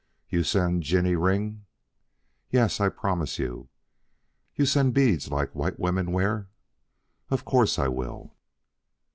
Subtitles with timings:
[0.29, 1.67] "You send Jinny ring?"
[2.49, 3.69] "Yes, I promised you."
[4.55, 6.49] "You send beads like white women wear?"
[7.29, 8.35] "Of course I will."